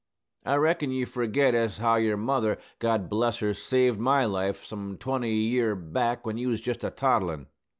[0.47, 4.97] I reckon you forget as how your mother, God bless her, saved my life, some
[4.97, 7.45] twenty year back, when you was jest a toddlin'.